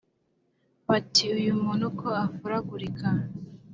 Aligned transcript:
Bati: 0.87 1.25
Uyu 1.37 1.51
muntu 1.63 1.85
ko 1.99 2.07
afuragurika 2.25 3.07